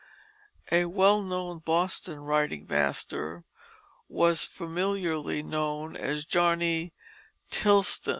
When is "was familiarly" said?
4.09-5.43